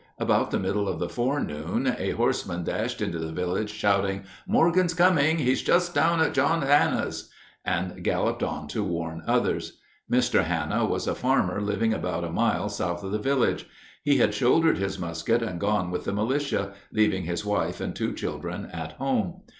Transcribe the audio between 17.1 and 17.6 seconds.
his